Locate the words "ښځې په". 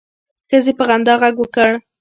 0.49-0.83